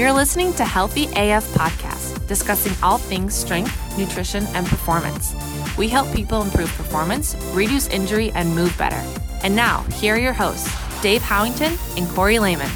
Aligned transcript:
You're 0.00 0.14
listening 0.14 0.54
to 0.54 0.64
Healthy 0.64 1.08
AF 1.14 1.46
Podcast, 1.52 2.26
discussing 2.26 2.72
all 2.82 2.96
things 2.96 3.34
strength, 3.34 3.98
nutrition, 3.98 4.46
and 4.54 4.66
performance. 4.66 5.34
We 5.76 5.88
help 5.88 6.10
people 6.14 6.40
improve 6.40 6.72
performance, 6.72 7.36
reduce 7.52 7.86
injury, 7.88 8.30
and 8.30 8.54
move 8.54 8.74
better. 8.78 8.96
And 9.42 9.54
now, 9.54 9.82
here 9.96 10.14
are 10.14 10.18
your 10.18 10.32
hosts, 10.32 10.74
Dave 11.02 11.20
Howington 11.20 11.76
and 11.98 12.08
Corey 12.08 12.38
Lehman. 12.38 12.70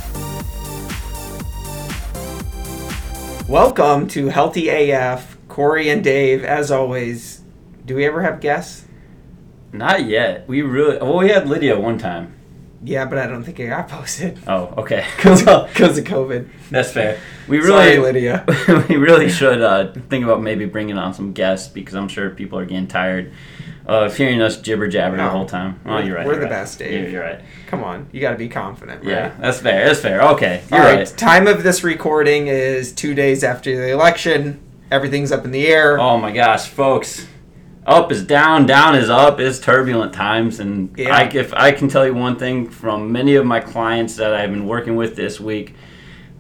Welcome 3.49 4.07
to 4.09 4.29
Healthy 4.29 4.69
AF. 4.91 5.39
Corey 5.49 5.89
and 5.89 6.05
Dave, 6.05 6.45
as 6.45 6.71
always. 6.71 7.41
Do 7.87 7.95
we 7.97 8.05
ever 8.05 8.21
have 8.21 8.43
guests? 8.43 8.85
Not 9.73 10.05
yet. 10.05 10.47
We 10.47 10.61
really 10.61 10.99
well, 10.99 11.17
we 11.17 11.31
had 11.31 11.49
Lydia 11.49 11.81
one 11.81 11.97
time. 11.97 12.35
Yeah, 12.85 13.07
but 13.07 13.17
I 13.19 13.27
don't 13.27 13.43
think 13.43 13.59
it 13.61 13.69
got 13.69 13.89
posted 13.89 14.39
Oh, 14.47 14.75
okay. 14.77 15.07
because 15.17 15.43
of 15.47 16.05
COVID. 16.05 16.49
That's 16.71 16.93
fair. 16.93 17.19
We 17.49 17.59
really, 17.59 17.69
Sorry, 17.69 17.99
Lydia. 17.99 18.45
we 18.89 18.97
really 18.97 19.31
should 19.31 19.63
uh, 19.63 19.93
think 20.11 20.23
about 20.25 20.43
maybe 20.43 20.67
bringing 20.67 20.99
on 20.99 21.15
some 21.15 21.33
guests 21.33 21.67
because 21.69 21.95
I'm 21.95 22.09
sure 22.09 22.31
people 22.31 22.59
are 22.59 22.67
getting 22.67 22.87
tired 22.87 23.33
of 23.87 24.17
hearing 24.17 24.41
us 24.41 24.59
jibber 24.61 24.89
jabber 24.89 25.17
the 25.17 25.29
whole 25.29 25.47
time. 25.47 25.81
Oh, 25.87 25.99
you're 25.99 26.17
right. 26.17 26.27
we're 26.27 26.33
you're 26.33 26.41
the 26.41 26.47
right. 26.47 26.61
best, 26.61 26.79
Dave. 26.79 27.03
You're, 27.03 27.11
you're 27.11 27.23
right. 27.23 27.41
Come 27.69 27.85
on, 27.85 28.09
you 28.13 28.21
got 28.21 28.31
to 28.33 28.39
be 28.39 28.49
confident, 28.49 29.01
right? 29.05 29.11
Yeah, 29.11 29.37
that's 29.39 29.61
fair. 29.61 29.87
That's 29.87 30.01
fair. 30.01 30.23
Okay, 30.23 30.63
All 30.71 30.79
you're 30.79 30.87
right. 30.87 30.99
right. 30.99 31.19
Time 31.19 31.47
of 31.47 31.63
this 31.63 31.85
recording 31.85 32.47
is 32.47 32.93
two 32.93 33.15
days 33.15 33.45
after 33.45 33.77
the 33.77 33.91
election. 33.93 34.61
Everything's 34.91 35.33
up 35.33 35.45
in 35.45 35.51
the 35.51 35.67
air. 35.67 35.99
Oh 35.99 36.17
my 36.19 36.33
gosh, 36.33 36.67
folks. 36.69 37.27
Up 37.87 38.11
is 38.11 38.25
down, 38.25 38.65
down 38.65 38.95
is 38.97 39.11
up. 39.11 39.39
It's 39.41 39.59
turbulent 39.59 40.15
times, 40.15 40.59
and 40.59 40.97
Yeah. 40.97 41.15
I, 41.15 41.23
if 41.25 41.53
I 41.53 41.71
can 41.73 41.89
tell 41.89 42.07
you 42.07 42.15
one 42.15 42.37
thing 42.37 42.69
from 42.69 43.13
many 43.13 43.35
of 43.35 43.45
my 43.45 43.61
clients 43.61 44.17
that 44.17 44.33
I've 44.33 44.51
been 44.51 44.67
working 44.67 44.97
with 44.97 45.17
this 45.17 45.39
week, 45.39 45.75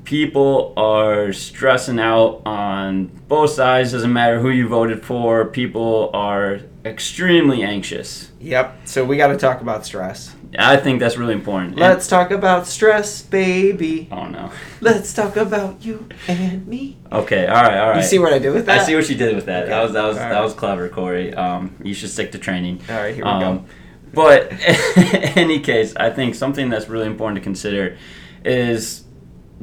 people 0.05 0.72
are 0.77 1.33
stressing 1.34 1.98
out 1.98 2.41
on 2.47 3.06
both 3.28 3.50
sides. 3.50 3.92
Doesn't 3.92 4.12
matter 4.12 4.41
who 4.41 4.48
you 4.48 4.69
voted 4.69 5.05
for. 5.05 5.45
People 5.45 6.11
are 6.15 6.61
extremely 6.85 7.63
anxious. 7.63 8.31
Yep. 8.41 8.81
So 8.85 9.05
we 9.05 9.17
got 9.17 9.29
to 9.29 9.37
talk 9.37 9.61
about 9.61 9.87
stress. 9.87 10.35
I 10.59 10.77
think 10.77 11.01
that's 11.01 11.17
really 11.17 11.33
important. 11.35 11.77
Let's 11.77 12.07
talk 12.07 12.31
about 12.31 12.67
stress, 12.67 13.23
baby. 13.23 14.09
Oh 14.13 14.27
no. 14.27 14.53
Let's 14.81 15.12
talk 15.12 15.37
about 15.37 15.85
you 15.85 16.09
and 16.29 16.67
me. 16.69 16.97
Okay. 17.11 17.47
All 17.47 17.55
right. 17.62 17.79
All 17.79 17.89
right. 17.91 17.97
You 17.97 18.03
see 18.03 18.19
what 18.19 18.33
I 18.33 18.39
did 18.39 18.53
with 18.53 18.67
that? 18.67 18.81
I 18.81 18.85
see 18.85 18.95
what 18.95 19.09
you 19.09 19.17
did 19.17 19.35
with 19.35 19.47
that. 19.47 19.65
Okay. 19.65 19.71
That 19.71 19.83
was 19.83 19.93
that 19.95 20.05
was 20.05 20.17
All 20.17 20.23
that 20.23 20.31
right. 20.33 20.43
was 20.45 20.55
clever, 20.55 20.89
Corey. 20.89 21.35
Um, 21.35 21.75
you 21.83 21.95
should 21.95 22.11
stick 22.11 22.31
to 22.33 22.39
training. 22.39 22.81
All 22.89 22.97
right, 22.97 23.15
here 23.15 23.25
we 23.25 23.31
Um, 23.31 23.41
go. 23.59 23.65
But 24.12 24.53
in 24.97 25.39
any 25.39 25.59
case, 25.59 25.95
I 25.97 26.11
think 26.11 26.35
something 26.37 26.69
that's 26.69 26.89
really 26.89 27.07
important 27.07 27.37
to 27.37 27.43
consider 27.43 27.97
is 28.45 29.03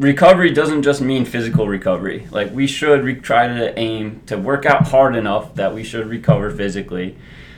recovery 0.01 0.49
doesn't 0.49 0.81
just 0.81 0.99
mean 0.99 1.25
physical 1.25 1.67
recovery. 1.67 2.27
Like 2.31 2.51
we 2.51 2.65
should 2.65 3.03
re- 3.03 3.15
try 3.15 3.47
to 3.47 3.77
aim 3.77 4.21
to 4.25 4.35
work 4.35 4.65
out 4.65 4.87
hard 4.87 5.15
enough 5.15 5.53
that 5.55 5.75
we 5.75 5.83
should 5.83 6.07
recover 6.07 6.49
physically. 6.49 7.15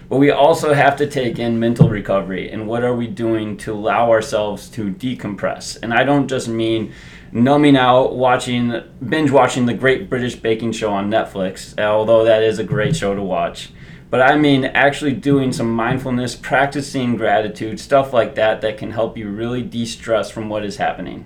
But 0.10 0.18
we 0.18 0.30
also 0.30 0.74
have 0.74 0.98
to 0.98 1.08
take 1.08 1.40
in 1.40 1.58
mental 1.58 1.88
recovery 1.90 2.52
and 2.52 2.68
what 2.68 2.84
are 2.84 2.94
we 2.94 3.08
doing 3.08 3.56
to 3.60 3.74
allow 3.74 4.12
ourselves 4.12 4.68
to 4.72 4.92
decompress. 4.92 5.82
And 5.82 5.94
I 5.94 6.04
don't 6.04 6.28
just 6.28 6.50
mean 6.50 6.92
numbing 7.32 7.78
out 7.78 8.16
watching 8.16 8.84
binge 9.08 9.32
watching 9.32 9.66
the 9.66 9.74
Great 9.74 10.10
British 10.10 10.36
Baking 10.36 10.74
Show 10.74 10.92
on 10.92 11.10
Netflix, 11.10 11.80
although 11.80 12.26
that 12.26 12.44
is 12.44 12.60
a 12.60 12.64
great 12.66 12.94
show 12.94 13.16
to 13.16 13.24
watch. 13.24 13.72
But 14.10 14.22
I 14.22 14.36
mean 14.38 14.66
actually 14.66 15.14
doing 15.14 15.54
some 15.54 15.72
mindfulness, 15.72 16.36
practicing 16.36 17.16
gratitude, 17.16 17.80
stuff 17.80 18.12
like 18.12 18.36
that 18.36 18.60
that 18.62 18.78
can 18.78 18.92
help 18.92 19.18
you 19.18 19.30
really 19.30 19.64
de-stress 19.64 20.30
from 20.30 20.50
what 20.50 20.66
is 20.66 20.76
happening. 20.76 21.26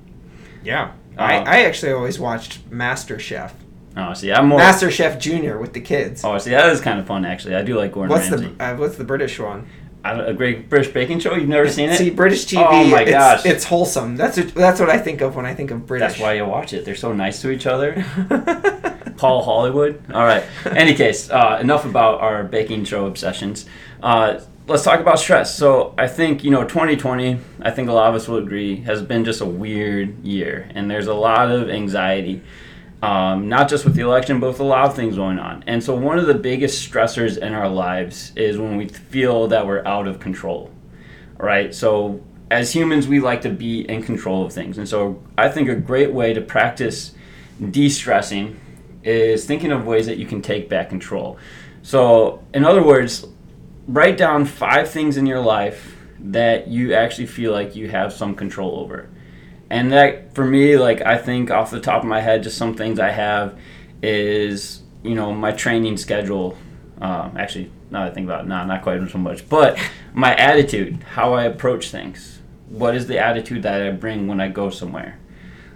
Yeah. 0.64 0.92
I, 1.18 1.38
Uh, 1.38 1.44
I 1.46 1.66
actually 1.66 1.92
always 1.92 2.20
watched 2.20 2.60
Master 2.70 3.20
Chef. 3.20 3.54
Oh, 3.96 4.14
see, 4.14 4.32
I'm 4.32 4.48
more. 4.48 4.60
Master 4.60 4.92
Chef 4.92 5.20
Junior 5.20 5.58
with 5.58 5.74
the 5.74 5.82
kids. 5.82 6.24
Oh, 6.24 6.38
see, 6.38 6.52
that 6.52 6.70
is 6.70 6.82
kind 6.82 7.00
of 7.00 7.08
fun 7.08 7.26
actually. 7.26 7.56
I 7.56 7.64
do 7.64 7.76
like 7.78 7.92
Gordon 7.94 8.12
what's 8.16 8.30
Ramsay. 8.30 8.54
the 8.58 8.64
uh, 8.64 8.76
what's 8.78 8.96
the 8.98 9.04
British 9.04 9.40
one? 9.40 9.68
A 10.06 10.34
Great 10.34 10.70
British 10.70 10.94
Baking 10.94 11.20
Show. 11.20 11.36
You've 11.36 11.50
never 11.50 11.68
seen 11.68 11.90
it? 11.90 11.98
See, 11.98 12.12
British 12.12 12.46
TV. 12.46 12.66
Oh 12.66 12.86
my 12.88 13.02
it's, 13.02 13.12
gosh. 13.12 13.46
it's 13.46 13.64
wholesome. 13.66 14.16
That's 14.16 14.38
what, 14.38 14.54
that's 14.54 14.80
what 14.80 14.90
I 14.90 15.00
think 15.00 15.20
of 15.20 15.36
when 15.36 15.46
I 15.46 15.54
think 15.54 15.70
of 15.72 15.86
British. 15.86 16.10
That's 16.10 16.22
why 16.22 16.34
you 16.34 16.46
watch 16.46 16.72
it. 16.72 16.86
They're 16.86 16.96
so 16.96 17.12
nice 17.12 17.42
to 17.42 17.50
each 17.52 17.66
other. 17.66 18.06
Paul 19.18 19.44
Hollywood. 19.44 20.02
All 20.14 20.24
right. 20.24 20.44
Any 20.66 20.94
case, 20.94 21.30
uh, 21.30 21.58
enough 21.60 21.84
about 21.86 22.22
our 22.22 22.44
baking 22.44 22.86
show 22.86 23.06
obsessions. 23.08 23.66
Uh, 24.02 24.40
let's 24.68 24.84
talk 24.84 25.00
about 25.00 25.20
stress. 25.20 25.56
So 25.56 25.94
I 25.98 26.08
think 26.08 26.44
you 26.44 26.52
know 26.52 26.64
2020. 26.64 27.40
I 27.62 27.72
think 27.72 27.90
a 27.90 27.94
lot 27.94 28.10
of 28.10 28.16
us 28.16 28.28
will 28.28 28.38
agree 28.38 28.78
has 28.82 29.02
been 29.02 29.24
just 29.24 29.42
a 29.42 29.46
weird 29.46 30.24
year, 30.24 30.70
and 30.76 30.90
there's 30.90 31.08
a 31.08 31.14
lot 31.14 31.52
of 31.52 31.70
anxiety. 31.70 32.42
Um, 33.02 33.48
not 33.48 33.70
just 33.70 33.86
with 33.86 33.94
the 33.94 34.02
election, 34.02 34.40
but 34.40 34.48
with 34.48 34.60
a 34.60 34.64
lot 34.64 34.86
of 34.86 34.96
things 34.96 35.18
going 35.18 35.38
on. 35.38 35.64
And 35.68 35.84
so, 35.84 35.96
one 35.96 36.18
of 36.18 36.26
the 36.26 36.34
biggest 36.34 36.90
stressors 36.90 37.38
in 37.38 37.54
our 37.54 37.70
lives 37.70 38.34
is 38.36 38.58
when 38.58 38.76
we 38.76 38.88
feel 38.88 39.48
that 39.50 39.68
we're 39.68 39.86
out 39.86 40.08
of 40.08 40.20
control, 40.20 40.72
right? 41.38 41.74
So, 41.74 42.24
as 42.50 42.74
humans, 42.74 43.08
we 43.08 43.20
like 43.20 43.42
to 43.42 43.50
be 43.50 43.82
in 43.82 44.02
control 44.02 44.46
of 44.46 44.52
things. 44.52 44.80
And 44.80 44.90
so, 44.90 45.22
I 45.38 45.48
think 45.50 45.70
a 45.70 45.76
great 45.76 46.12
way 46.12 46.34
to 46.34 46.42
practice 46.42 47.14
de 47.70 47.88
stressing 47.88 48.60
is 49.04 49.46
thinking 49.46 49.72
of 49.72 49.86
ways 49.86 50.08
that 50.08 50.18
you 50.18 50.26
can 50.26 50.42
take 50.42 50.68
back 50.68 50.90
control. 50.90 51.38
So, 51.84 52.44
in 52.52 52.66
other 52.66 52.82
words, 52.82 53.28
write 53.88 54.18
down 54.18 54.46
five 54.46 54.90
things 54.90 55.18
in 55.18 55.26
your 55.26 55.40
life 55.40 55.96
that 56.20 56.68
you 56.68 56.94
actually 56.94 57.28
feel 57.28 57.52
like 57.52 57.76
you 57.76 57.90
have 57.90 58.12
some 58.12 58.36
control 58.36 58.80
over. 58.80 59.10
And 59.70 59.92
that, 59.92 60.34
for 60.34 60.46
me, 60.46 60.78
like, 60.78 61.02
I 61.02 61.18
think 61.18 61.52
off 61.52 61.72
the 61.72 61.80
top 61.80 62.04
of 62.04 62.08
my 62.08 62.22
head, 62.22 62.44
just 62.44 62.58
some 62.58 62.74
things 62.74 63.00
I 63.00 63.12
have 63.12 63.60
is, 64.02 64.82
you 65.04 65.16
know, 65.16 65.34
my 65.34 65.52
training 65.52 65.98
schedule. 65.98 66.58
Um, 67.02 67.36
actually, 67.38 67.72
now 67.92 68.04
that 68.04 68.12
I 68.12 68.14
think 68.14 68.26
about 68.26 68.46
it, 68.46 68.48
not 68.48 68.82
quite 68.82 69.10
so 69.10 69.18
much. 69.18 69.48
But 69.50 69.78
my 70.14 70.36
attitude, 70.36 71.04
how 71.04 71.34
I 71.34 71.44
approach 71.44 71.90
things. 71.90 72.40
What 72.70 72.96
is 72.96 73.08
the 73.08 73.20
attitude 73.20 73.64
that 73.64 73.82
I 73.82 73.92
bring 73.92 74.28
when 74.28 74.42
I 74.42 74.50
go 74.50 74.70
somewhere? 74.70 75.20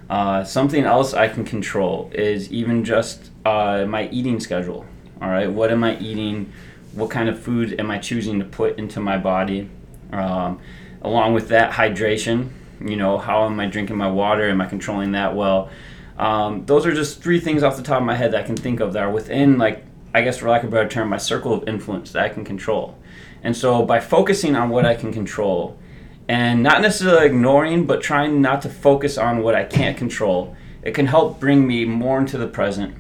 Uh, 0.10 0.44
something 0.44 0.84
else 0.84 1.14
I 1.14 1.30
can 1.30 1.46
control 1.46 2.12
is 2.14 2.52
even 2.52 2.84
just 2.84 3.32
uh, 3.46 3.86
my 3.86 4.10
eating 4.10 4.40
schedule. 4.42 4.86
All 5.22 5.30
right, 5.30 5.50
what 5.50 5.72
am 5.72 5.84
I 5.84 5.98
eating? 6.00 6.52
What 6.94 7.10
kind 7.10 7.30
of 7.30 7.40
food 7.40 7.80
am 7.80 7.90
I 7.90 7.98
choosing 7.98 8.40
to 8.40 8.46
put 8.46 8.78
into 8.78 9.00
my 9.00 9.18
body? 9.18 9.70
Um, 10.12 10.60
along 11.02 11.34
with 11.34 11.50
that, 11.50 11.72
hydration. 11.72 12.50
You 12.84 12.96
know, 12.96 13.18
how 13.18 13.46
am 13.46 13.60
I 13.60 13.68
drinking 13.68 13.98
my 13.98 14.10
water? 14.10 14.50
Am 14.50 14.60
I 14.60 14.66
controlling 14.66 15.12
that 15.12 15.36
well? 15.36 15.70
Um, 16.18 16.66
those 16.66 16.86
are 16.86 16.94
just 16.94 17.22
three 17.22 17.40
things 17.40 17.64
off 17.64 17.78
the 17.78 17.84
top 17.84 18.00
of 18.00 18.06
my 18.06 18.16
head 18.16 18.34
that 18.34 18.44
I 18.44 18.44
can 18.44 18.58
think 18.58 18.80
of 18.80 18.94
that 18.94 19.04
are 19.04 19.12
within, 19.12 19.58
like, 19.58 19.84
I 20.14 20.22
guess 20.22 20.38
for 20.38 20.50
lack 20.50 20.64
of 20.64 20.70
a 20.70 20.72
better 20.72 20.90
term, 20.90 21.10
my 21.10 21.18
circle 21.18 21.54
of 21.54 21.68
influence 21.68 22.12
that 22.12 22.24
I 22.24 22.30
can 22.30 22.44
control. 22.44 22.98
And 23.44 23.56
so 23.56 23.84
by 23.84 24.00
focusing 24.00 24.56
on 24.56 24.70
what 24.70 24.86
I 24.86 24.96
can 24.96 25.14
control, 25.14 25.80
and 26.28 26.62
not 26.62 26.82
necessarily 26.82 27.26
ignoring, 27.26 27.86
but 27.86 28.02
trying 28.02 28.42
not 28.42 28.62
to 28.64 28.70
focus 28.70 29.18
on 29.18 29.42
what 29.42 29.56
I 29.56 29.64
can't 29.64 29.98
control, 29.98 30.56
it 30.84 30.94
can 30.94 31.08
help 31.08 31.40
bring 31.40 31.66
me 31.66 31.86
more 31.86 32.20
into 32.20 32.38
the 32.38 32.48
present, 32.48 32.96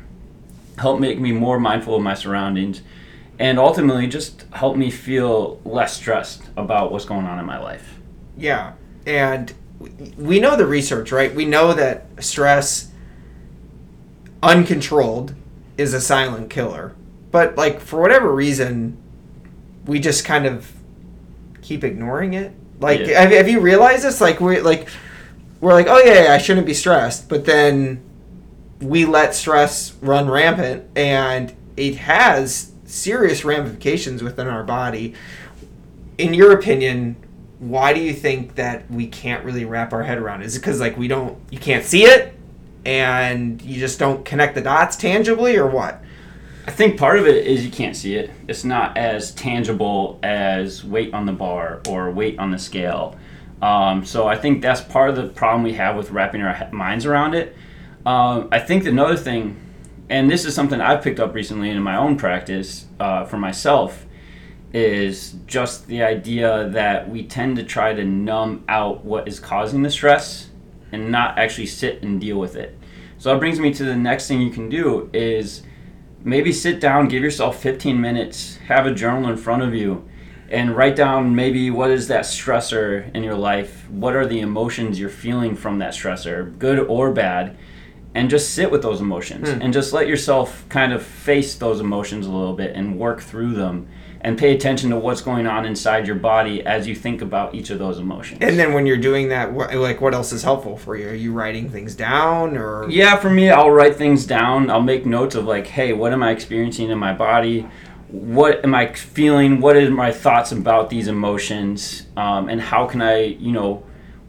help 0.78 1.00
make 1.00 1.19
me 1.19 1.31
more 1.31 1.59
mindful 1.59 1.96
of 1.96 2.02
my 2.02 2.13
surroundings, 2.13 2.81
and 3.41 3.57
ultimately 3.57 4.06
just 4.07 4.46
help 4.53 4.78
me 4.78 4.91
feel 4.91 5.59
less 5.66 5.96
stressed 5.96 6.44
about 6.56 6.91
what's 6.91 7.06
going 7.06 7.25
on 7.25 7.40
in 7.40 7.46
my 7.46 7.57
life. 7.59 7.96
Yeah, 8.38 8.74
and 9.07 9.52
we- 9.79 10.13
we 10.18 10.40
know 10.40 10.56
the 10.56 10.68
research, 10.68 11.12
right? 11.12 11.34
We 11.34 11.46
know 11.46 11.74
that 11.74 12.06
stress, 12.19 12.90
uncontrolled, 14.44 15.34
is 15.78 15.94
a 15.94 16.02
silent 16.02 16.50
killer. 16.50 16.94
But 17.31 17.57
like 17.57 17.79
for 17.79 18.00
whatever 18.00 18.31
reason, 18.34 18.97
we 19.85 20.00
just 20.00 20.25
kind 20.25 20.46
of 20.46 20.72
keep 21.62 21.84
ignoring 21.84 22.34
it. 22.34 22.52
Like, 22.79 23.00
Yeah. 23.08 23.22
have, 23.22 23.31
have 23.31 23.50
you 23.50 23.59
realized 23.59 24.03
this? 24.03 24.22
Like 24.22 24.40
we're 24.41 24.61
like 24.61 24.87
we're 25.61 25.73
like, 25.73 25.87
oh 25.87 25.99
yeah, 25.99 26.26
yeah, 26.26 26.34
I 26.34 26.37
shouldn't 26.40 26.66
be 26.66 26.73
stressed, 26.73 27.29
but 27.29 27.46
then 27.46 28.02
we 28.82 29.05
let 29.05 29.35
stress 29.35 29.94
run 30.02 30.28
rampant, 30.29 30.84
and 30.96 31.53
it 31.78 31.96
has 31.97 32.71
serious 32.91 33.46
ramifications 33.46 34.22
within 34.22 34.47
our 34.47 34.64
body. 34.64 35.14
In 36.17 36.34
your 36.34 36.52
opinion, 36.52 37.16
why 37.59 37.93
do 37.93 37.99
you 37.99 38.14
think 38.14 38.55
that 38.55 38.90
we 38.91 39.08
can't 39.08 39.46
really 39.46 39.66
wrap 39.66 39.93
our 39.93 40.03
head 40.03 40.17
around? 40.17 40.41
Is 40.41 40.55
it 40.55 40.59
because 40.59 40.79
like 40.79 40.97
we 40.97 41.08
don't, 41.08 41.40
you 41.52 41.59
can't 41.59 41.85
see 41.85 42.03
it, 42.03 42.34
and 42.85 43.61
you 43.61 43.79
just 43.79 43.99
don't 43.99 44.26
connect 44.26 44.55
the 44.55 44.61
dots 44.61 44.96
tangibly, 44.96 45.55
or 45.58 45.67
what? 45.67 46.02
I 46.67 46.72
think 46.72 46.99
part 46.99 47.17
of 47.17 47.28
it 47.28 47.47
is 47.47 47.66
you 47.66 47.72
can't 47.72 47.96
see 47.96 48.16
it. 48.16 48.32
It's 48.47 48.64
not 48.64 48.97
as 48.97 49.32
tangible 49.34 50.20
as 50.22 50.84
weight 50.84 51.14
on 51.14 51.26
the 51.26 51.32
bar 51.32 51.82
or 51.90 52.11
weight 52.11 52.37
on 52.37 52.52
the 52.52 52.59
scale. 52.59 53.16
Um, 53.61 54.05
so 54.05 54.28
I 54.28 54.37
think 54.37 54.61
that's 54.61 54.82
part 54.82 55.09
of 55.09 55.16
the 55.16 55.28
problem 55.28 55.64
we 55.64 55.73
have 55.73 55.96
with 55.96 56.11
wrapping 56.11 56.41
our 56.41 56.70
minds 56.72 57.05
around 57.05 57.34
it. 57.34 57.55
Um, 58.05 58.47
I 58.52 58.59
think 58.59 58.85
another 58.85 59.16
thing, 59.17 59.59
and 60.11 60.29
this 60.29 60.43
is 60.43 60.53
something 60.53 60.81
I've 60.81 61.02
picked 61.02 61.22
up 61.22 61.34
recently 61.34 61.69
in 61.69 61.81
my 61.81 61.96
own 61.96 62.17
practice 62.17 62.85
uh, 62.99 63.23
for 63.23 63.37
myself, 63.37 64.05
is 64.73 65.35
just 65.47 65.87
the 65.87 66.03
idea 66.03 66.67
that 66.67 67.09
we 67.09 67.23
tend 67.23 67.55
to 67.55 67.63
try 67.63 67.93
to 67.93 68.03
numb 68.03 68.66
out 68.67 69.05
what 69.05 69.25
is 69.25 69.40
causing 69.40 69.84
the 69.84 69.90
stress 69.90 70.49
and 70.91 71.13
not 71.13 71.40
actually 71.40 71.67
sit 71.67 72.03
and 72.03 72.19
deal 72.19 72.37
with 72.37 72.58
it. 72.58 72.78
So 73.19 73.31
that 73.31 73.40
brings 73.40 73.58
me 73.58 73.73
to 73.73 73.85
the 73.85 73.96
next 73.96 74.28
thing 74.28 74.41
you 74.41 74.52
can 74.52 74.67
do 74.67 75.09
is 75.13 75.63
maybe 76.25 76.52
sit 76.52 76.81
down, 76.81 77.08
give 77.08 77.23
yourself 77.23 77.61
15 77.61 77.99
minutes, 77.99 78.58
have 78.67 78.85
a 78.85 78.93
journal 78.93 79.29
in 79.29 79.37
front 79.37 79.63
of 79.63 79.73
you, 79.73 80.09
and 80.49 80.75
write 80.75 80.97
down 80.97 81.34
maybe 81.34 81.72
what 81.72 81.90
is 81.90 82.09
that 82.09 82.25
stressor 82.25 83.16
in 83.16 83.23
your 83.23 83.35
life? 83.35 83.90
What 83.90 84.17
are 84.17 84.28
the 84.28 84.41
emotions 84.41 84.99
you're 84.99 85.09
feeling 85.09 85.55
from 85.55 85.79
that 85.79 85.93
stressor, 85.93 86.58
good 86.59 86.79
or 86.79 87.13
bad? 87.13 87.58
And 88.13 88.29
just 88.29 88.53
sit 88.53 88.69
with 88.69 88.81
those 88.81 88.99
emotions 88.99 89.49
Hmm. 89.49 89.61
and 89.61 89.72
just 89.73 89.93
let 89.93 90.05
yourself 90.08 90.66
kind 90.67 90.91
of 90.91 91.02
face 91.02 91.55
those 91.55 91.79
emotions 91.79 92.25
a 92.28 92.29
little 92.31 92.53
bit 92.53 92.75
and 92.75 92.97
work 92.99 93.22
through 93.22 93.53
them 93.53 93.87
and 94.19 94.37
pay 94.37 94.53
attention 94.53 94.90
to 94.90 94.97
what's 94.97 95.22
going 95.22 95.47
on 95.47 95.66
inside 95.66 96.05
your 96.05 96.17
body 96.17 96.63
as 96.66 96.87
you 96.87 96.93
think 96.93 97.22
about 97.22 97.55
each 97.55 97.69
of 97.69 97.79
those 97.79 97.97
emotions. 97.99 98.37
And 98.41 98.59
then 98.59 98.73
when 98.73 98.85
you're 98.85 98.97
doing 98.97 99.29
that, 99.29 99.52
what, 99.53 99.73
like 99.73 100.02
what 100.02 100.13
else 100.13 100.34
is 100.34 100.43
helpful 100.43 100.75
for 100.78 100.97
you? 100.97 101.08
Are 101.08 101.13
you 101.16 101.31
writing 101.31 101.69
things 101.69 101.96
down 101.96 102.58
or? 102.58 102.85
Yeah, 102.90 103.16
for 103.16 103.29
me, 103.29 103.49
I'll 103.49 103.72
write 103.72 103.96
things 103.96 104.25
down. 104.25 104.69
I'll 104.69 104.81
make 104.81 105.05
notes 105.05 105.34
of 105.35 105.46
like, 105.46 105.66
hey, 105.67 105.93
what 105.93 106.11
am 106.11 106.22
I 106.22 106.31
experiencing 106.31 106.90
in 106.91 106.99
my 106.99 107.13
body? 107.13 107.66
What 108.09 108.63
am 108.66 108.75
I 108.75 108.91
feeling? 108.93 109.61
What 109.61 109.78
are 109.78 109.90
my 109.90 110.11
thoughts 110.11 110.52
about 110.52 110.90
these 110.90 111.08
emotions? 111.08 112.08
Um, 112.17 112.49
and 112.49 112.59
how 112.59 112.85
can 112.85 113.02
I, 113.02 113.23
you 113.23 113.53
know, 113.53 113.84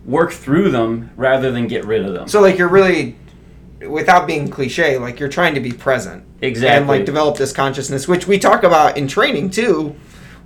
work 0.07 0.33
through 0.33 0.71
them 0.71 1.11
rather 1.17 1.51
than 1.51 1.67
get 1.67 1.85
rid 1.85 2.05
of 2.07 2.15
them? 2.15 2.29
So 2.29 2.41
like 2.41 2.57
you're 2.59 2.69
really, 2.69 3.17
without 3.89 4.27
being 4.27 4.49
cliche, 4.49 4.99
like 4.99 5.21
you're 5.21 5.29
trying 5.29 5.55
to 5.55 5.61
be 5.61 5.73
present. 5.73 6.25
Exactly. 6.41 6.77
And 6.77 6.89
like 6.89 7.05
develop 7.05 7.37
this 7.37 7.53
consciousness, 7.53 8.09
which 8.09 8.27
we 8.27 8.39
talk 8.39 8.63
about 8.63 8.97
in 8.97 9.09
training 9.09 9.51
too. 9.51 9.97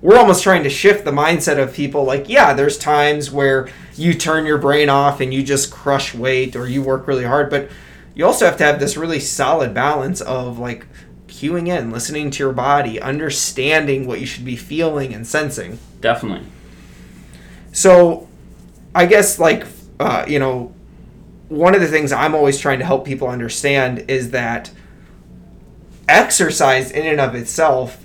We're 0.03 0.19
almost 0.19 0.43
trying 0.43 0.63
to 0.65 0.71
shift 0.71 1.05
the 1.05 1.11
mindset 1.11 1.59
of 1.59 1.73
people. 1.73 2.05
Like, 2.05 2.29
yeah, 2.29 2.53
there's 2.53 2.77
times 2.77 3.31
where 3.31 3.69
you 3.95 4.13
turn 4.13 4.45
your 4.45 4.59
brain 4.59 4.89
off 4.89 5.21
and 5.21 5.33
you 5.33 5.43
just 5.43 5.71
crush 5.71 6.15
weight 6.15 6.55
or 6.55 6.69
you 6.69 6.83
work 6.83 7.09
really 7.09 7.25
hard, 7.25 7.49
but 7.49 7.71
you 8.15 8.25
also 8.27 8.45
have 8.45 8.59
to 8.59 8.65
have 8.65 8.79
this 8.79 8.97
really 8.97 9.21
solid 9.21 9.73
balance 9.73 10.21
of 10.21 10.59
like 10.59 10.87
cueing 11.29 11.69
in, 11.69 11.91
listening 11.91 12.31
to 12.31 12.43
your 12.43 12.53
body, 12.53 13.01
understanding 13.01 14.07
what 14.07 14.21
you 14.21 14.27
should 14.27 14.45
be 14.45 14.57
feeling 14.57 15.15
and 15.15 15.27
sensing. 15.27 15.79
Definitely. 16.01 16.47
So, 17.73 18.29
I 18.95 19.07
guess 19.07 19.39
like 19.39 19.67
uh, 19.99 20.25
you 20.29 20.39
know, 20.39 20.75
one 21.49 21.75
of 21.75 21.81
the 21.81 21.87
things 21.87 22.13
I'm 22.13 22.35
always 22.35 22.59
trying 22.59 22.79
to 22.81 22.85
help 22.85 23.05
people 23.05 23.29
understand 23.29 24.05
is 24.09 24.31
that 24.31 24.71
exercise 26.09 26.91
in 26.91 27.07
and 27.07 27.21
of 27.21 27.35
itself 27.35 28.05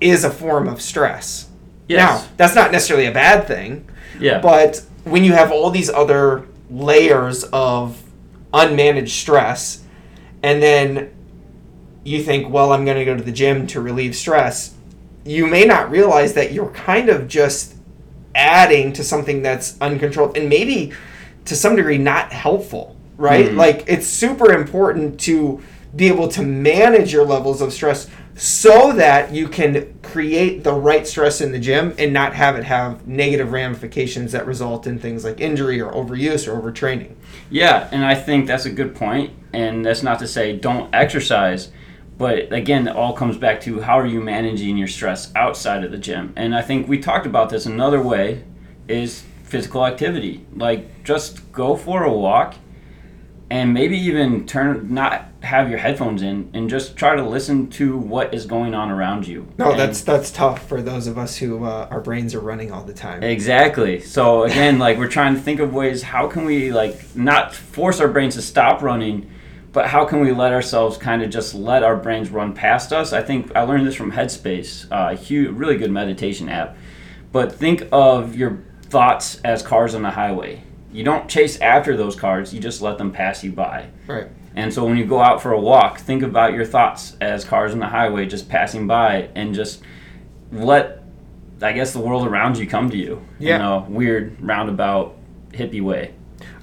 is 0.00 0.24
a 0.24 0.30
form 0.30 0.68
of 0.68 0.80
stress. 0.82 1.48
Yes. 1.88 1.98
Now, 1.98 2.28
that's 2.36 2.54
not 2.54 2.72
necessarily 2.72 3.06
a 3.06 3.12
bad 3.12 3.46
thing, 3.46 3.88
Yeah. 4.18 4.40
but 4.40 4.82
when 5.04 5.22
you 5.24 5.32
have 5.32 5.52
all 5.52 5.70
these 5.70 5.90
other 5.90 6.46
layers 6.70 7.44
of 7.52 8.02
unmanaged 8.52 9.08
stress, 9.10 9.82
and 10.42 10.62
then 10.62 11.10
you 12.04 12.22
think, 12.22 12.52
well, 12.52 12.72
I'm 12.72 12.84
going 12.84 12.98
to 12.98 13.04
go 13.04 13.16
to 13.16 13.22
the 13.22 13.32
gym 13.32 13.66
to 13.68 13.80
relieve 13.80 14.14
stress, 14.16 14.74
you 15.24 15.46
may 15.46 15.64
not 15.64 15.90
realize 15.90 16.34
that 16.34 16.52
you're 16.52 16.70
kind 16.70 17.08
of 17.08 17.28
just 17.28 17.74
adding 18.34 18.92
to 18.92 19.04
something 19.04 19.42
that's 19.42 19.76
uncontrolled 19.80 20.36
and 20.36 20.48
maybe 20.48 20.92
to 21.46 21.54
some 21.54 21.76
degree 21.76 21.98
not 21.98 22.32
helpful, 22.32 22.96
right? 23.18 23.50
Mhm. 23.50 23.56
Like, 23.56 23.84
it's 23.86 24.06
super 24.06 24.52
important 24.52 25.20
to 25.20 25.60
be 25.94 26.08
able 26.08 26.28
to 26.28 26.42
manage 26.42 27.12
your 27.12 27.24
levels 27.24 27.60
of 27.60 27.72
stress 27.72 28.08
so 28.36 28.92
that 28.92 29.32
you 29.32 29.46
can 29.46 29.94
create 30.02 30.64
the 30.64 30.72
right 30.72 31.06
stress 31.06 31.40
in 31.40 31.52
the 31.52 31.58
gym 31.58 31.94
and 31.98 32.12
not 32.12 32.34
have 32.34 32.56
it 32.56 32.64
have 32.64 33.06
negative 33.06 33.52
ramifications 33.52 34.32
that 34.32 34.44
result 34.44 34.88
in 34.88 34.98
things 34.98 35.24
like 35.24 35.40
injury 35.40 35.80
or 35.80 35.92
overuse 35.92 36.48
or 36.48 36.60
overtraining. 36.60 37.12
Yeah, 37.48 37.88
and 37.92 38.04
I 38.04 38.16
think 38.16 38.48
that's 38.48 38.64
a 38.64 38.70
good 38.70 38.94
point. 38.94 39.30
And 39.52 39.84
that's 39.84 40.02
not 40.02 40.18
to 40.18 40.26
say 40.26 40.56
don't 40.56 40.92
exercise, 40.92 41.68
but 42.18 42.52
again, 42.52 42.88
it 42.88 42.96
all 42.96 43.12
comes 43.12 43.36
back 43.36 43.60
to 43.62 43.80
how 43.80 44.00
are 44.00 44.06
you 44.06 44.20
managing 44.20 44.76
your 44.76 44.88
stress 44.88 45.30
outside 45.36 45.84
of 45.84 45.92
the 45.92 45.98
gym. 45.98 46.32
And 46.34 46.56
I 46.56 46.62
think 46.62 46.88
we 46.88 46.98
talked 46.98 47.26
about 47.26 47.50
this 47.50 47.66
another 47.66 48.02
way 48.02 48.42
is 48.88 49.22
physical 49.54 49.86
activity. 49.86 50.44
Like 50.56 51.04
just 51.04 51.52
go 51.52 51.76
for 51.76 52.02
a 52.02 52.12
walk 52.12 52.54
and 53.50 53.72
maybe 53.72 53.96
even 53.96 54.46
turn 54.48 54.92
not 54.92 55.28
have 55.42 55.68
your 55.70 55.78
headphones 55.78 56.22
in 56.22 56.50
and 56.54 56.68
just 56.68 56.96
try 56.96 57.14
to 57.14 57.22
listen 57.22 57.68
to 57.68 57.96
what 57.96 58.34
is 58.34 58.46
going 58.46 58.74
on 58.74 58.90
around 58.90 59.28
you. 59.28 59.46
No, 59.56 59.70
And- 59.70 59.78
that's 59.78 60.00
that's 60.00 60.32
tough 60.32 60.66
for 60.68 60.82
those 60.82 61.06
of 61.06 61.16
us 61.18 61.36
who 61.36 61.64
uh, 61.64 61.86
our 61.88 62.00
brains 62.00 62.34
are 62.34 62.40
running 62.40 62.72
all 62.72 62.82
the 62.82 62.92
time. 62.94 63.22
Exactly. 63.22 64.00
So 64.00 64.42
again, 64.42 64.80
like 64.80 64.98
we're 64.98 65.06
trying 65.08 65.34
to 65.34 65.40
think 65.40 65.60
of 65.60 65.72
ways 65.72 66.02
how 66.02 66.26
can 66.26 66.44
we 66.46 66.72
like 66.72 67.14
not 67.14 67.54
force 67.54 68.00
our 68.00 68.08
brains 68.08 68.34
to 68.34 68.42
stop 68.42 68.82
running, 68.82 69.30
but 69.72 69.86
how 69.86 70.04
can 70.04 70.18
we 70.18 70.32
let 70.32 70.52
ourselves 70.52 70.98
kind 70.98 71.22
of 71.22 71.30
just 71.30 71.54
let 71.54 71.84
our 71.84 71.96
brains 71.96 72.30
run 72.30 72.54
past 72.54 72.92
us? 72.92 73.12
I 73.12 73.22
think 73.22 73.54
I 73.54 73.62
learned 73.62 73.86
this 73.86 73.94
from 73.94 74.10
Headspace, 74.10 74.86
uh, 74.90 75.12
a 75.12 75.14
huge, 75.14 75.50
really 75.54 75.76
good 75.76 75.92
meditation 75.92 76.48
app. 76.48 76.76
But 77.30 77.52
think 77.52 77.86
of 77.92 78.34
your 78.36 78.58
thoughts 78.98 79.40
as 79.44 79.60
cars 79.60 79.92
on 79.96 80.02
the 80.02 80.10
highway. 80.12 80.62
You 80.92 81.02
don't 81.02 81.28
chase 81.28 81.60
after 81.60 81.96
those 81.96 82.14
cars; 82.14 82.54
you 82.54 82.60
just 82.60 82.80
let 82.80 82.96
them 82.96 83.10
pass 83.10 83.42
you 83.42 83.50
by. 83.50 83.88
Right. 84.06 84.28
And 84.54 84.72
so 84.72 84.84
when 84.84 84.96
you 84.96 85.04
go 85.04 85.18
out 85.20 85.42
for 85.42 85.50
a 85.50 85.60
walk, 85.60 85.98
think 85.98 86.22
about 86.22 86.52
your 86.52 86.64
thoughts 86.64 87.16
as 87.20 87.44
cars 87.44 87.72
on 87.72 87.80
the 87.80 87.88
highway 87.88 88.24
just 88.26 88.48
passing 88.48 88.86
by 88.86 89.30
and 89.34 89.52
just 89.52 89.82
let 90.52 91.02
I 91.60 91.72
guess 91.72 91.92
the 91.92 91.98
world 91.98 92.24
around 92.24 92.56
you 92.56 92.68
come 92.68 92.88
to 92.90 92.96
you 92.96 93.26
Yeah. 93.40 93.56
in 93.56 93.62
a 93.62 93.80
weird 93.90 94.36
roundabout 94.40 95.16
hippie 95.52 95.82
way. 95.82 96.12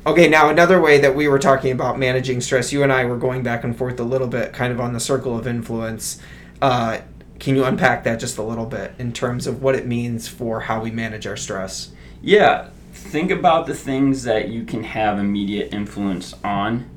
Okay, 0.08 0.30
now 0.30 0.50
another 0.50 0.80
way 0.80 1.00
that 1.00 1.14
we 1.16 1.28
were 1.28 1.40
talking 1.40 1.72
about 1.74 2.00
managing 2.00 2.40
stress, 2.40 2.72
you 2.72 2.82
and 2.84 2.94
I 2.94 3.04
were 3.06 3.18
going 3.18 3.44
back 3.44 3.64
and 3.66 3.76
forth 3.78 4.00
a 4.00 4.04
little 4.04 4.28
bit, 4.28 4.54
kind 4.54 4.72
of 4.72 4.80
on 4.80 4.94
the 4.94 5.00
circle 5.02 5.38
of 5.38 5.46
influence. 5.48 6.20
Uh, 6.62 7.00
can 7.40 7.56
you 7.58 7.66
unpack 7.66 8.04
that 8.06 8.20
just 8.22 8.38
a 8.38 8.44
little 8.44 8.66
bit 8.68 8.94
in 9.00 9.12
terms 9.12 9.48
of 9.48 9.62
what 9.62 9.76
it 9.76 9.86
means 9.86 10.28
for 10.30 10.62
how 10.62 10.82
we 10.82 10.92
manage 10.92 11.28
our 11.28 11.36
stress? 11.38 11.92
Yeah, 12.22 12.70
think 12.94 13.32
about 13.32 13.66
the 13.66 13.74
things 13.74 14.24
that 14.24 14.50
you 14.50 14.64
can 14.64 14.84
have 14.84 15.20
immediate 15.20 15.74
influence 15.74 16.34
on. 16.44 16.90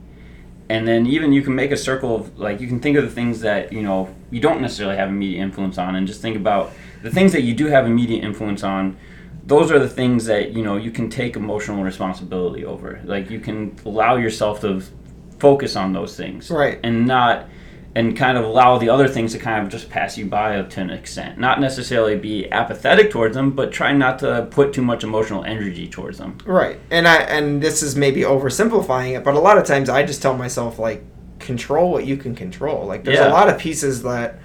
And 0.68 0.88
then 0.88 1.06
even 1.06 1.32
you 1.32 1.42
can 1.42 1.54
make 1.54 1.70
a 1.70 1.76
circle 1.76 2.14
of 2.16 2.38
like 2.38 2.60
you 2.60 2.66
can 2.66 2.80
think 2.80 2.96
of 2.96 3.04
the 3.04 3.10
things 3.10 3.40
that, 3.40 3.72
you 3.72 3.82
know, 3.82 4.14
you 4.30 4.40
don't 4.40 4.60
necessarily 4.60 4.96
have 4.96 5.08
immediate 5.08 5.42
influence 5.42 5.78
on 5.78 5.94
and 5.94 6.06
just 6.06 6.22
think 6.22 6.36
about 6.36 6.72
the 7.02 7.10
things 7.10 7.32
that 7.32 7.42
you 7.42 7.54
do 7.54 7.66
have 7.66 7.86
immediate 7.86 8.24
influence 8.24 8.62
on. 8.62 8.96
Those 9.46 9.70
are 9.70 9.78
the 9.78 9.88
things 9.88 10.24
that, 10.24 10.52
you 10.52 10.62
know, 10.62 10.76
you 10.76 10.90
can 10.90 11.10
take 11.10 11.36
emotional 11.36 11.84
responsibility 11.84 12.64
over. 12.64 13.00
Like 13.04 13.30
you 13.30 13.40
can 13.40 13.76
allow 13.84 14.16
yourself 14.16 14.62
to 14.62 14.82
focus 15.38 15.76
on 15.76 15.92
those 15.92 16.16
things. 16.16 16.50
Right. 16.50 16.80
And 16.82 17.06
not 17.06 17.46
and 17.96 18.16
kind 18.16 18.36
of 18.36 18.44
allow 18.44 18.76
the 18.76 18.88
other 18.88 19.06
things 19.06 19.32
to 19.32 19.38
kind 19.38 19.64
of 19.64 19.70
just 19.70 19.88
pass 19.88 20.18
you 20.18 20.26
by 20.26 20.60
to 20.60 20.80
an 20.80 20.90
extent. 20.90 21.38
Not 21.38 21.60
necessarily 21.60 22.16
be 22.16 22.50
apathetic 22.50 23.10
towards 23.10 23.34
them, 23.36 23.52
but 23.52 23.70
try 23.70 23.92
not 23.92 24.18
to 24.18 24.48
put 24.50 24.72
too 24.72 24.82
much 24.82 25.04
emotional 25.04 25.44
energy 25.44 25.88
towards 25.88 26.18
them. 26.18 26.38
Right. 26.44 26.80
And 26.90 27.06
I 27.06 27.16
and 27.18 27.62
this 27.62 27.82
is 27.82 27.94
maybe 27.94 28.22
oversimplifying 28.22 29.16
it, 29.16 29.22
but 29.22 29.34
a 29.34 29.38
lot 29.38 29.58
of 29.58 29.64
times 29.64 29.88
I 29.88 30.02
just 30.04 30.20
tell 30.22 30.36
myself 30.36 30.78
like 30.78 31.04
control 31.38 31.90
what 31.92 32.04
you 32.06 32.16
can 32.16 32.34
control. 32.34 32.84
Like 32.86 33.04
there's 33.04 33.18
Yeah. 33.18 33.28
a 33.28 33.32
lot 33.32 33.48
of 33.48 33.58
pieces 33.58 34.02
that 34.02 34.40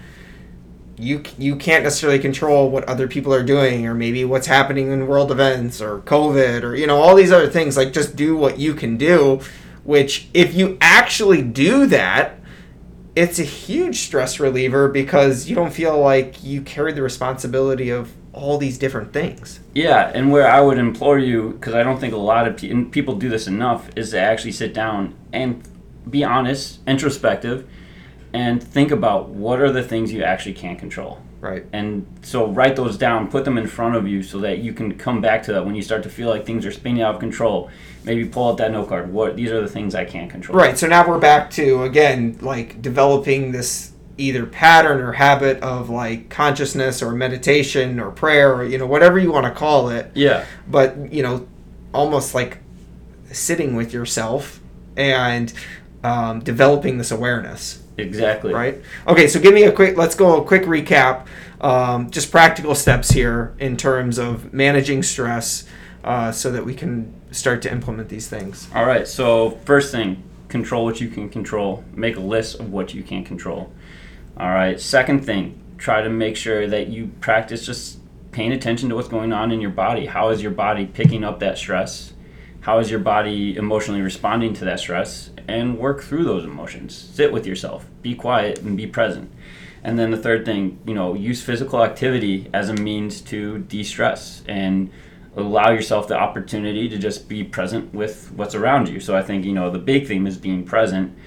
you 0.97 1.23
you 1.37 1.55
can't 1.55 1.83
necessarily 1.83 2.19
control 2.19 2.69
what 2.69 2.83
other 2.83 3.07
people 3.07 3.33
are 3.33 3.41
doing 3.43 3.87
or 3.87 3.93
maybe 3.93 4.25
what's 4.25 4.47
happening 4.47 4.91
in 4.91 5.07
world 5.07 5.31
events 5.31 5.81
or 5.81 5.99
covid 5.99 6.61
or 6.61 6.75
you 6.75 6.85
know 6.85 6.97
all 7.01 7.15
these 7.15 7.31
other 7.31 7.47
things 7.49 7.77
like 7.77 7.93
just 7.93 8.17
do 8.17 8.35
what 8.35 8.59
you 8.59 8.73
can 8.73 8.97
do 8.97 9.39
which 9.85 10.27
if 10.33 10.53
you 10.53 10.77
actually 10.81 11.41
do 11.41 11.85
that 11.85 12.37
it's 13.19 13.37
a 13.37 13.43
huge 13.43 13.99
stress 13.99 14.39
reliever 14.39 14.87
because 14.87 15.49
you 15.49 15.53
don't 15.53 15.73
feel 15.73 15.99
like 15.99 16.41
you 16.41 16.61
carry 16.61 16.93
the 16.93 17.01
responsibility 17.01 17.89
of 17.89 18.13
all 18.31 18.57
these 18.57 18.77
different 18.77 19.11
things 19.11 19.59
Yeah, 19.73 20.09
and 20.15 20.31
where 20.31 20.47
I 20.47 20.61
would 20.61 20.77
implore 20.77 21.19
you, 21.19 21.49
because 21.49 21.73
I 21.73 21.83
don't 21.83 21.99
think 21.99 22.13
a 22.13 22.17
lot 22.17 22.47
of 22.47 22.55
pe- 22.55 22.85
people 22.85 23.15
do 23.15 23.27
this 23.27 23.45
enough, 23.45 23.89
is 23.97 24.11
to 24.11 24.19
actually 24.19 24.53
sit 24.53 24.73
down 24.73 25.15
and 25.33 25.61
be 26.09 26.23
honest, 26.23 26.79
introspective, 26.87 27.67
and 28.31 28.63
think 28.63 28.89
about 28.89 29.27
what 29.27 29.59
are 29.59 29.71
the 29.71 29.83
things 29.83 30.13
you 30.13 30.23
actually 30.23 30.53
can't 30.53 30.79
control. 30.79 31.21
Right 31.41 31.65
And 31.73 32.05
so 32.21 32.47
write 32.47 32.75
those 32.75 32.97
down, 32.97 33.29
put 33.29 33.45
them 33.45 33.57
in 33.57 33.67
front 33.67 33.95
of 33.95 34.07
you 34.07 34.21
so 34.23 34.39
that 34.39 34.59
you 34.59 34.73
can 34.73 34.97
come 34.97 35.21
back 35.21 35.43
to 35.43 35.53
that 35.53 35.65
when 35.65 35.75
you 35.75 35.81
start 35.81 36.03
to 36.03 36.09
feel 36.09 36.29
like 36.29 36.45
things 36.45 36.65
are 36.65 36.71
spinning 36.71 37.01
out 37.01 37.15
of 37.15 37.19
control. 37.19 37.69
Maybe 38.03 38.25
pull 38.25 38.49
out 38.49 38.57
that 38.57 38.71
note 38.71 38.89
card. 38.89 39.11
What 39.13 39.35
these 39.35 39.51
are 39.51 39.61
the 39.61 39.67
things 39.67 39.93
I 39.95 40.05
can't 40.05 40.29
control. 40.31 40.57
Right. 40.57 40.77
So 40.77 40.87
now 40.87 41.07
we're 41.07 41.19
back 41.19 41.49
to 41.51 41.83
again 41.83 42.37
like 42.41 42.81
developing 42.81 43.51
this 43.51 43.91
either 44.17 44.45
pattern 44.45 44.99
or 44.99 45.13
habit 45.13 45.61
of 45.63 45.89
like 45.89 46.29
consciousness 46.29 47.01
or 47.01 47.13
meditation 47.13 47.99
or 47.99 48.11
prayer 48.11 48.53
or 48.53 48.65
you 48.65 48.77
know 48.77 48.85
whatever 48.87 49.17
you 49.19 49.31
want 49.31 49.45
to 49.45 49.51
call 49.51 49.89
it, 49.89 50.11
Yeah. 50.15 50.45
but 50.67 51.11
you 51.13 51.23
know 51.23 51.47
almost 51.93 52.35
like 52.35 52.57
sitting 53.31 53.75
with 53.75 53.93
yourself 53.93 54.59
and 54.97 55.53
um, 56.03 56.39
developing 56.41 56.97
this 56.97 57.11
awareness. 57.11 57.78
Exactly. 58.01 58.53
Right. 58.53 58.81
Okay. 59.07 59.27
So 59.27 59.39
give 59.39 59.53
me 59.53 59.63
a 59.63 59.71
quick. 59.71 59.97
Let's 59.97 60.15
go 60.15 60.41
a 60.41 60.45
quick 60.45 60.63
recap. 60.63 61.27
Um, 61.61 62.09
just 62.09 62.31
practical 62.31 62.73
steps 62.75 63.11
here 63.11 63.53
in 63.59 63.75
terms 63.75 64.17
of 64.17 64.53
managing 64.53 65.03
stress, 65.03 65.65
uh, 66.03 66.31
so 66.31 66.51
that 66.51 66.65
we 66.65 66.73
can 66.73 67.13
start 67.31 67.61
to 67.63 67.71
implement 67.71 68.09
these 68.09 68.27
things. 68.27 68.67
All 68.73 68.85
right. 68.85 69.07
So 69.07 69.51
first 69.65 69.91
thing, 69.91 70.23
control 70.47 70.85
what 70.85 71.01
you 71.01 71.09
can 71.09 71.29
control. 71.29 71.83
Make 71.93 72.15
a 72.15 72.21
list 72.21 72.59
of 72.59 72.71
what 72.71 72.93
you 72.93 73.03
can 73.03 73.23
control. 73.25 73.73
All 74.37 74.49
right. 74.49 74.79
Second 74.79 75.25
thing, 75.25 75.61
try 75.77 76.01
to 76.01 76.09
make 76.09 76.37
sure 76.37 76.67
that 76.67 76.87
you 76.87 77.11
practice 77.19 77.65
just 77.65 77.99
paying 78.31 78.51
attention 78.51 78.89
to 78.89 78.95
what's 78.95 79.09
going 79.09 79.33
on 79.33 79.51
in 79.51 79.59
your 79.59 79.71
body. 79.71 80.05
How 80.05 80.29
is 80.29 80.41
your 80.41 80.51
body 80.51 80.85
picking 80.85 81.23
up 81.23 81.39
that 81.39 81.57
stress? 81.57 82.13
How 82.61 82.79
is 82.79 82.91
your 82.91 82.99
body 82.99 83.55
emotionally 83.55 84.01
responding 84.01 84.53
to 84.55 84.65
that 84.65 84.79
stress? 84.79 85.31
And 85.47 85.77
work 85.77 86.01
through 86.01 86.25
those 86.25 86.43
emotions. 86.43 86.93
Sit 86.95 87.31
with 87.31 87.47
yourself, 87.47 87.85
be 88.01 88.13
quiet, 88.13 88.61
and 88.61 88.75
be 88.75 88.85
present. 88.85 89.31
And 89.83 89.97
then 89.97 90.11
the 90.11 90.17
third 90.17 90.45
thing, 90.45 90.79
you 90.85 90.93
know, 90.93 91.13
use 91.13 91.41
physical 91.41 91.83
activity 91.83 92.49
as 92.53 92.69
a 92.69 92.73
means 92.73 93.21
to 93.21 93.59
de 93.59 93.83
stress 93.83 94.43
and 94.47 94.91
allow 95.35 95.69
yourself 95.69 96.07
the 96.07 96.17
opportunity 96.17 96.89
to 96.89 96.97
just 96.97 97.29
be 97.29 97.43
present 97.43 97.93
with 97.93 98.31
what's 98.33 98.55
around 98.55 98.89
you. 98.89 98.99
So 98.99 99.15
I 99.15 99.21
think, 99.21 99.45
you 99.45 99.53
know, 99.53 99.69
the 99.69 99.79
big 99.79 100.07
theme 100.07 100.27
is 100.27 100.37
being 100.37 100.65
present. 100.65 101.17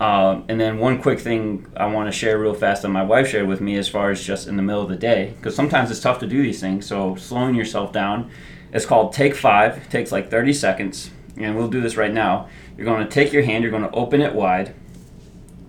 Um, 0.00 0.44
and 0.48 0.58
then 0.58 0.78
one 0.78 1.00
quick 1.00 1.20
thing 1.20 1.70
I 1.76 1.86
want 1.86 2.10
to 2.10 2.12
share 2.12 2.38
real 2.38 2.54
fast 2.54 2.82
that 2.82 2.88
my 2.88 3.04
wife 3.04 3.28
shared 3.28 3.46
with 3.46 3.60
me 3.60 3.76
as 3.76 3.88
far 3.88 4.10
as 4.10 4.24
just 4.24 4.48
in 4.48 4.56
the 4.56 4.62
middle 4.62 4.82
of 4.82 4.88
the 4.88 4.96
day, 4.96 5.34
because 5.36 5.54
sometimes 5.54 5.90
it's 5.90 6.00
tough 6.00 6.18
to 6.20 6.26
do 6.26 6.42
these 6.42 6.58
things. 6.58 6.86
So 6.86 7.14
slowing 7.16 7.54
yourself 7.54 7.92
down 7.92 8.30
it's 8.72 8.86
called 8.86 9.12
Take 9.12 9.34
Five. 9.34 9.78
It 9.78 9.90
takes 9.90 10.12
like 10.12 10.30
30 10.30 10.52
seconds, 10.52 11.10
and 11.36 11.56
we'll 11.56 11.68
do 11.68 11.80
this 11.80 11.96
right 11.96 12.12
now. 12.12 12.48
You're 12.76 12.86
going 12.86 13.04
to 13.04 13.10
take 13.10 13.32
your 13.32 13.42
hand, 13.42 13.62
you're 13.62 13.70
going 13.70 13.82
to 13.82 13.90
open 13.90 14.20
it 14.20 14.34
wide. 14.34 14.74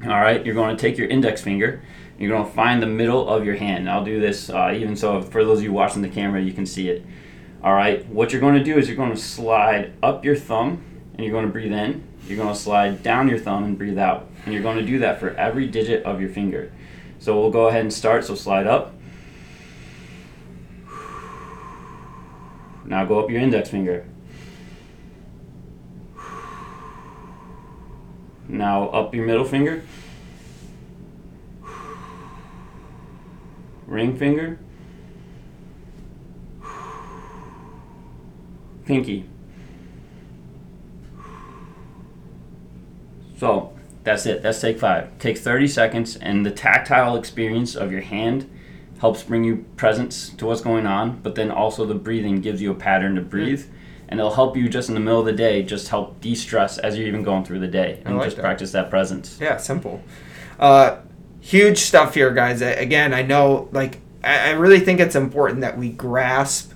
All 0.03 0.10
right, 0.10 0.43
you're 0.46 0.55
going 0.55 0.75
to 0.75 0.81
take 0.81 0.98
your 0.98 1.08
index 1.08 1.41
finger, 1.41 1.81
you're 2.17 2.29
going 2.29 2.46
to 2.46 2.51
find 2.51 2.81
the 2.81 2.88
middle 2.88 3.27
of 3.27 3.46
your 3.46 3.55
hand. 3.55 3.89
I'll 3.89 4.05
do 4.05 4.20
this 4.20 4.50
uh, 4.50 4.74
even 4.75 4.96
so 4.96 5.22
for 5.22 5.43
those 5.43 5.60
of 5.60 5.63
you 5.63 5.74
watching 5.74 6.01
the 6.01 6.10
camera, 6.10 6.41
you 6.41 6.53
can 6.53 6.65
see 6.65 6.89
it. 6.89 7.05
All 7.63 7.74
right, 7.74 8.05
what 8.08 8.31
you're 8.31 8.41
going 8.41 8.55
to 8.55 8.63
do 8.63 8.77
is 8.77 8.88
you're 8.88 8.98
going 8.98 9.12
to 9.12 9.17
slide 9.17 9.93
up 10.01 10.25
your 10.25 10.36
thumb 10.36 10.84
and 11.13 11.24
you're 11.24 11.31
going 11.31 11.46
to 11.46 11.51
breathe 11.51 11.74
in. 11.74 12.03
You're 12.27 12.38
going 12.38 12.53
to 12.53 12.60
slide 12.60 13.03
down 13.03 13.27
your 13.27 13.38
thumb 13.38 13.63
and 13.63 13.77
breathe 13.77 14.00
out. 14.00 14.29
And 14.46 14.53
you're 14.53 14.63
going 14.63 14.77
to 14.77 14.86
do 14.86 15.00
that 15.00 15.20
for 15.20 15.31
every 15.36 15.67
digit 15.67 16.03
of 16.03 16.20
your 16.20 16.29
finger. 16.29 16.72
So 17.20 17.39
we'll 17.39 17.51
go 17.51 17.67
ahead 17.67 17.81
and 17.81 17.93
start. 17.93 18.25
So 18.25 18.34
slide 18.36 18.65
up. 18.65 18.96
Now 22.91 23.05
go 23.05 23.21
up 23.21 23.29
your 23.29 23.39
index 23.39 23.69
finger. 23.69 24.05
Now 28.50 28.89
up 28.89 29.15
your 29.15 29.25
middle 29.25 29.45
finger. 29.45 29.81
Ring 33.88 34.17
finger. 34.17 34.60
Pinky. 38.86 39.24
So 43.38 43.71
that's 44.03 44.25
it. 44.25 44.43
That's 44.43 44.60
take 44.60 44.79
five. 44.79 45.17
Take 45.17 45.38
30 45.38 45.67
seconds, 45.69 46.17
and 46.17 46.45
the 46.45 46.51
tactile 46.51 47.15
experience 47.15 47.74
of 47.74 47.93
your 47.93 48.01
hand 48.01 48.50
helps 49.01 49.24
bring 49.24 49.43
you 49.43 49.65
presence 49.77 50.29
to 50.29 50.46
what's 50.46 50.62
going 50.62 50.86
on, 50.86 51.20
but 51.22 51.34
then 51.34 51.50
also 51.50 51.86
the 51.86 51.96
breathing 51.96 52.39
gives 52.39 52.62
you 52.62 52.72
a 52.72 52.75
pattern 52.75 53.15
to 53.15 53.22
breathe. 53.22 53.65
Mm. 53.65 53.70
And 54.10 54.20
it'll 54.20 54.36
help 54.36 54.55
you 54.55 54.70
just 54.70 54.89
in 54.89 54.93
the 54.93 55.01
middle 55.01 55.20
of 55.20 55.25
the 55.25 55.34
day, 55.34 55.63
just 55.63 55.88
help 55.88 56.22
de 56.22 56.36
stress 56.36 56.77
as 56.77 56.98
you're 56.98 57.08
even 57.08 57.24
going 57.24 57.43
through 57.43 57.60
the 57.60 57.67
day 57.67 58.03
and 58.05 58.17
like 58.17 58.25
just 58.25 58.36
that. 58.36 58.43
practice 58.43 58.72
that 58.74 58.91
presence. 58.91 59.39
Yeah, 59.41 59.58
simple. 59.58 60.03
Uh, 60.60 60.98
huge 61.39 61.79
stuff 61.79 62.13
here, 62.13 62.31
guys. 62.31 62.62
Again, 62.62 63.12
I 63.13 63.24
know, 63.24 63.70
like, 63.72 64.01
I 64.24 64.51
really 64.51 64.79
think 64.79 65.00
it's 65.00 65.15
important 65.15 65.62
that 65.62 65.77
we 65.79 65.89
grasp 65.89 66.74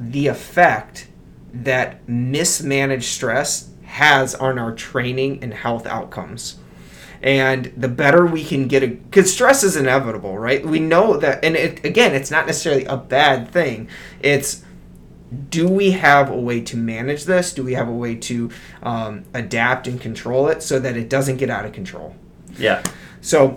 the 0.00 0.28
effect 0.28 1.08
that 1.52 2.08
mismanaged 2.08 3.04
stress 3.04 3.68
has 3.84 4.34
on 4.34 4.58
our 4.58 4.72
training 4.74 5.42
and 5.42 5.52
health 5.52 5.86
outcomes 5.86 6.56
and 7.24 7.72
the 7.74 7.88
better 7.88 8.26
we 8.26 8.44
can 8.44 8.68
get 8.68 8.82
it 8.82 9.10
because 9.10 9.32
stress 9.32 9.64
is 9.64 9.76
inevitable 9.76 10.38
right? 10.38 10.64
We 10.64 10.78
know 10.78 11.16
that 11.16 11.42
and 11.44 11.56
it, 11.56 11.84
again 11.84 12.14
it's 12.14 12.30
not 12.30 12.46
necessarily 12.46 12.84
a 12.84 12.96
bad 12.96 13.48
thing. 13.48 13.88
It's 14.20 14.62
do 15.48 15.66
we 15.66 15.92
have 15.92 16.30
a 16.30 16.38
way 16.38 16.60
to 16.60 16.76
manage 16.76 17.24
this? 17.24 17.52
Do 17.52 17.64
we 17.64 17.72
have 17.74 17.88
a 17.88 17.92
way 17.92 18.14
to 18.14 18.50
um, 18.82 19.24
adapt 19.32 19.88
and 19.88 20.00
control 20.00 20.48
it 20.48 20.62
so 20.62 20.78
that 20.78 20.96
it 20.96 21.08
doesn't 21.08 21.38
get 21.38 21.50
out 21.50 21.64
of 21.64 21.72
control? 21.72 22.14
Yeah. 22.56 22.84
So 23.20 23.56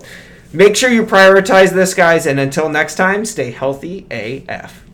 make 0.52 0.74
sure 0.74 0.90
you 0.90 1.04
prioritize 1.04 1.72
this 1.72 1.92
guys 1.92 2.26
and 2.26 2.40
until 2.40 2.70
next 2.70 2.94
time 2.94 3.24
stay 3.26 3.50
healthy 3.50 4.06
af 4.10 4.87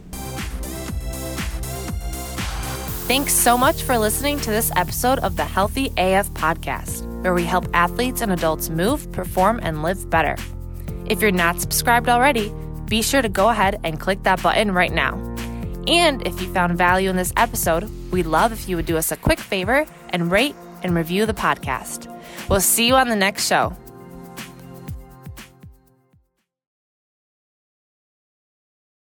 Thanks 3.06 3.34
so 3.34 3.58
much 3.58 3.82
for 3.82 3.98
listening 3.98 4.40
to 4.40 4.50
this 4.50 4.72
episode 4.76 5.18
of 5.18 5.36
the 5.36 5.44
Healthy 5.44 5.92
AF 5.98 6.30
podcast 6.30 7.04
where 7.22 7.34
we 7.34 7.44
help 7.44 7.66
athletes 7.74 8.22
and 8.22 8.32
adults 8.32 8.70
move, 8.70 9.12
perform, 9.12 9.60
and 9.62 9.82
live 9.82 10.08
better. 10.08 10.36
If 11.04 11.20
you're 11.20 11.30
not 11.30 11.60
subscribed 11.60 12.08
already, 12.08 12.50
be 12.86 13.02
sure 13.02 13.20
to 13.20 13.28
go 13.28 13.50
ahead 13.50 13.78
and 13.84 14.00
click 14.00 14.22
that 14.22 14.42
button 14.42 14.72
right 14.72 14.92
now. 14.92 15.16
And 15.86 16.26
if 16.26 16.40
you 16.40 16.50
found 16.54 16.78
value 16.78 17.10
in 17.10 17.16
this 17.16 17.32
episode, 17.36 17.90
we'd 18.10 18.24
love 18.24 18.52
if 18.52 18.70
you 18.70 18.76
would 18.76 18.86
do 18.86 18.96
us 18.96 19.12
a 19.12 19.16
quick 19.18 19.38
favor 19.38 19.84
and 20.08 20.32
rate 20.32 20.56
and 20.82 20.94
review 20.94 21.26
the 21.26 21.34
podcast. 21.34 22.10
We'll 22.48 22.62
see 22.62 22.86
you 22.86 22.94
on 22.94 23.10
the 23.10 23.16
next 23.16 23.46
show. 23.46 23.76